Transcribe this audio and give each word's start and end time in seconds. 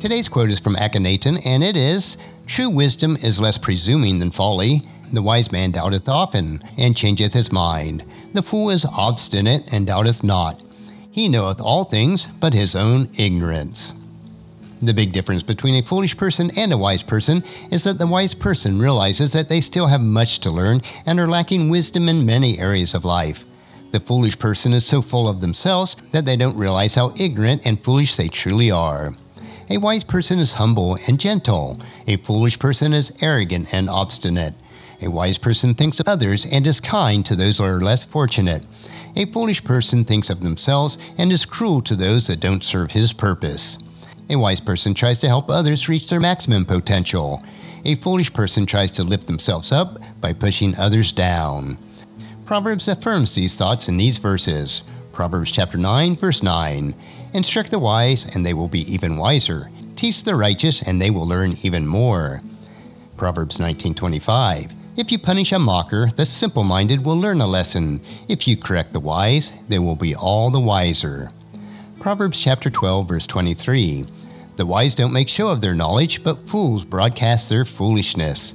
Today's 0.00 0.28
quote 0.28 0.52
is 0.52 0.60
from 0.60 0.76
Akhenaten, 0.76 1.44
and 1.44 1.64
it 1.64 1.76
is 1.76 2.16
True 2.46 2.70
wisdom 2.70 3.16
is 3.16 3.40
less 3.40 3.58
presuming 3.58 4.20
than 4.20 4.30
folly. 4.30 4.88
The 5.12 5.20
wise 5.20 5.50
man 5.50 5.72
doubteth 5.72 6.08
often, 6.08 6.62
and 6.76 6.96
changeth 6.96 7.32
his 7.32 7.50
mind. 7.50 8.04
The 8.32 8.42
fool 8.42 8.70
is 8.70 8.84
obstinate, 8.84 9.72
and 9.72 9.88
doubteth 9.88 10.22
not. 10.22 10.62
He 11.10 11.28
knoweth 11.28 11.60
all 11.60 11.82
things, 11.82 12.28
but 12.38 12.54
his 12.54 12.76
own 12.76 13.10
ignorance. 13.18 13.92
The 14.80 14.94
big 14.94 15.10
difference 15.10 15.42
between 15.42 15.74
a 15.74 15.82
foolish 15.82 16.16
person 16.16 16.52
and 16.56 16.72
a 16.72 16.78
wise 16.78 17.02
person 17.02 17.42
is 17.72 17.82
that 17.82 17.98
the 17.98 18.06
wise 18.06 18.34
person 18.34 18.78
realizes 18.78 19.32
that 19.32 19.48
they 19.48 19.60
still 19.60 19.88
have 19.88 20.00
much 20.00 20.38
to 20.40 20.50
learn 20.52 20.80
and 21.06 21.18
are 21.18 21.26
lacking 21.26 21.70
wisdom 21.70 22.08
in 22.08 22.24
many 22.24 22.60
areas 22.60 22.94
of 22.94 23.04
life. 23.04 23.44
The 23.90 23.98
foolish 23.98 24.38
person 24.38 24.72
is 24.74 24.86
so 24.86 25.02
full 25.02 25.28
of 25.28 25.40
themselves 25.40 25.96
that 26.12 26.24
they 26.24 26.36
don't 26.36 26.56
realize 26.56 26.94
how 26.94 27.14
ignorant 27.16 27.66
and 27.66 27.82
foolish 27.82 28.14
they 28.14 28.28
truly 28.28 28.70
are. 28.70 29.12
A 29.70 29.76
wise 29.76 30.02
person 30.02 30.38
is 30.38 30.54
humble 30.54 30.96
and 31.06 31.20
gentle. 31.20 31.78
A 32.06 32.16
foolish 32.16 32.58
person 32.58 32.94
is 32.94 33.12
arrogant 33.20 33.68
and 33.70 33.90
obstinate. 33.90 34.54
A 35.02 35.08
wise 35.08 35.36
person 35.36 35.74
thinks 35.74 36.00
of 36.00 36.08
others 36.08 36.46
and 36.46 36.66
is 36.66 36.80
kind 36.80 37.24
to 37.26 37.36
those 37.36 37.58
who 37.58 37.64
are 37.64 37.78
less 37.78 38.02
fortunate. 38.02 38.64
A 39.14 39.26
foolish 39.26 39.62
person 39.62 40.06
thinks 40.06 40.30
of 40.30 40.40
themselves 40.40 40.96
and 41.18 41.30
is 41.30 41.44
cruel 41.44 41.82
to 41.82 41.94
those 41.94 42.28
that 42.28 42.40
don't 42.40 42.64
serve 42.64 42.92
his 42.92 43.12
purpose. 43.12 43.76
A 44.30 44.36
wise 44.36 44.60
person 44.60 44.94
tries 44.94 45.18
to 45.18 45.28
help 45.28 45.50
others 45.50 45.86
reach 45.86 46.08
their 46.08 46.18
maximum 46.18 46.64
potential. 46.64 47.42
A 47.84 47.96
foolish 47.96 48.32
person 48.32 48.64
tries 48.64 48.90
to 48.92 49.04
lift 49.04 49.26
themselves 49.26 49.70
up 49.70 49.98
by 50.22 50.32
pushing 50.32 50.76
others 50.76 51.12
down. 51.12 51.76
Proverbs 52.46 52.88
affirms 52.88 53.34
these 53.34 53.54
thoughts 53.54 53.88
in 53.88 53.98
these 53.98 54.16
verses. 54.16 54.82
Proverbs 55.18 55.50
chapter 55.50 55.76
9, 55.76 56.14
verse 56.14 56.44
9. 56.44 56.94
Instruct 57.32 57.72
the 57.72 57.78
wise, 57.80 58.24
and 58.36 58.46
they 58.46 58.54
will 58.54 58.68
be 58.68 58.82
even 58.82 59.16
wiser. 59.16 59.68
Teach 59.96 60.22
the 60.22 60.36
righteous, 60.36 60.80
and 60.80 61.02
they 61.02 61.10
will 61.10 61.26
learn 61.26 61.58
even 61.62 61.88
more. 61.88 62.40
Proverbs 63.16 63.58
19:25. 63.58 64.70
If 64.96 65.10
you 65.10 65.18
punish 65.18 65.50
a 65.50 65.58
mocker, 65.58 66.12
the 66.14 66.24
simple-minded 66.24 67.04
will 67.04 67.18
learn 67.18 67.40
a 67.40 67.48
lesson. 67.48 68.00
If 68.28 68.46
you 68.46 68.56
correct 68.56 68.92
the 68.92 69.00
wise, 69.00 69.50
they 69.66 69.80
will 69.80 69.96
be 69.96 70.14
all 70.14 70.52
the 70.52 70.60
wiser. 70.60 71.30
Proverbs 71.98 72.38
chapter 72.38 72.70
12 72.70 73.08
verse 73.08 73.26
23. 73.26 74.04
The 74.54 74.66
wise 74.66 74.94
don't 74.94 75.12
make 75.12 75.28
show 75.28 75.48
of 75.48 75.60
their 75.60 75.74
knowledge, 75.74 76.22
but 76.22 76.46
fools 76.46 76.84
broadcast 76.84 77.48
their 77.48 77.64
foolishness. 77.64 78.54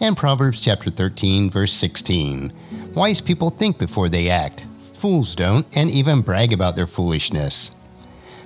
And 0.00 0.16
Proverbs 0.16 0.60
chapter 0.60 0.90
13 0.90 1.52
verse 1.52 1.72
16. 1.72 2.52
Wise 2.96 3.20
people 3.20 3.50
think 3.50 3.78
before 3.78 4.08
they 4.08 4.28
act. 4.28 4.64
Fools 5.00 5.34
don't 5.34 5.66
and 5.74 5.90
even 5.90 6.20
brag 6.20 6.52
about 6.52 6.76
their 6.76 6.86
foolishness. 6.86 7.70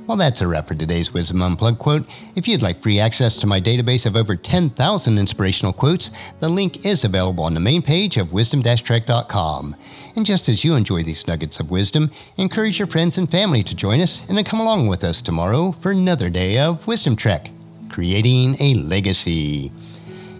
Well, 0.06 0.16
that's 0.16 0.40
a 0.40 0.46
wrap 0.46 0.68
for 0.68 0.76
today's 0.76 1.12
Wisdom 1.12 1.42
Unplugged 1.42 1.80
quote. 1.80 2.06
If 2.36 2.46
you'd 2.46 2.62
like 2.62 2.80
free 2.80 3.00
access 3.00 3.38
to 3.38 3.48
my 3.48 3.60
database 3.60 4.06
of 4.06 4.14
over 4.14 4.36
10,000 4.36 5.18
inspirational 5.18 5.72
quotes, 5.72 6.12
the 6.38 6.48
link 6.48 6.86
is 6.86 7.02
available 7.02 7.42
on 7.42 7.54
the 7.54 7.60
main 7.60 7.82
page 7.82 8.18
of 8.18 8.32
wisdom-trek.com. 8.32 9.74
And 10.14 10.24
just 10.24 10.48
as 10.48 10.62
you 10.62 10.76
enjoy 10.76 11.02
these 11.02 11.26
nuggets 11.26 11.58
of 11.58 11.72
wisdom, 11.72 12.08
encourage 12.36 12.78
your 12.78 12.86
friends 12.86 13.18
and 13.18 13.28
family 13.28 13.64
to 13.64 13.74
join 13.74 14.00
us 14.00 14.22
and 14.28 14.38
to 14.38 14.44
come 14.44 14.60
along 14.60 14.86
with 14.86 15.02
us 15.02 15.20
tomorrow 15.20 15.72
for 15.72 15.90
another 15.90 16.30
day 16.30 16.60
of 16.60 16.86
Wisdom 16.86 17.16
Trek, 17.16 17.50
creating 17.90 18.54
a 18.60 18.74
legacy. 18.74 19.72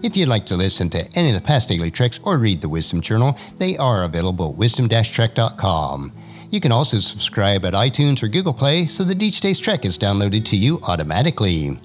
If 0.05 0.15
you'd 0.15 0.29
like 0.29 0.45
to 0.45 0.55
listen 0.55 0.91
to 0.91 1.11
any 1.17 1.29
of 1.29 1.33
the 1.33 1.41
past 1.41 1.67
daily 1.67 1.89
treks 1.89 2.19
or 2.21 2.37
read 2.37 2.61
the 2.61 2.69
Wisdom 2.69 3.01
Journal, 3.01 3.35
they 3.57 3.75
are 3.77 4.03
available 4.03 4.51
at 4.51 4.55
wisdom-trek.com. 4.55 6.13
You 6.51 6.61
can 6.61 6.71
also 6.71 6.99
subscribe 6.99 7.65
at 7.65 7.73
iTunes 7.73 8.21
or 8.21 8.27
Google 8.27 8.53
Play 8.53 8.85
so 8.85 9.03
that 9.03 9.23
each 9.23 9.41
day's 9.41 9.59
trek 9.59 9.83
is 9.83 9.97
downloaded 9.97 10.45
to 10.45 10.57
you 10.57 10.79
automatically. 10.83 11.79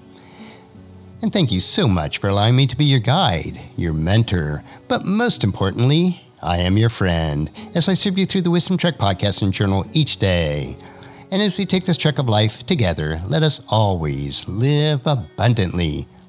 And 1.22 1.32
thank 1.32 1.50
you 1.50 1.60
so 1.60 1.88
much 1.88 2.18
for 2.18 2.28
allowing 2.28 2.56
me 2.56 2.66
to 2.66 2.76
be 2.76 2.84
your 2.84 3.00
guide, 3.00 3.58
your 3.74 3.94
mentor, 3.94 4.62
but 4.86 5.06
most 5.06 5.42
importantly, 5.42 6.20
I 6.42 6.58
am 6.58 6.76
your 6.76 6.90
friend 6.90 7.50
as 7.74 7.88
I 7.88 7.94
serve 7.94 8.18
you 8.18 8.26
through 8.26 8.42
the 8.42 8.50
Wisdom 8.50 8.76
Trek 8.76 8.98
podcast 8.98 9.40
and 9.40 9.50
journal 9.50 9.86
each 9.94 10.18
day. 10.18 10.76
And 11.30 11.40
as 11.40 11.56
we 11.56 11.64
take 11.64 11.84
this 11.84 11.96
trek 11.96 12.18
of 12.18 12.28
life 12.28 12.66
together, 12.66 13.18
let 13.24 13.42
us 13.42 13.62
always 13.70 14.46
live 14.46 15.06
abundantly, 15.06 16.06